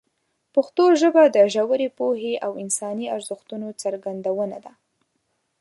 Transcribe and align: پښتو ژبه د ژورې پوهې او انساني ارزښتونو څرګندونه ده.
پښتو 0.53 0.83
ژبه 1.01 1.23
د 1.35 1.37
ژورې 1.53 1.87
پوهې 1.97 2.33
او 2.45 2.51
انساني 2.63 3.05
ارزښتونو 3.15 3.67
څرګندونه 3.81 4.57
ده. 4.65 4.73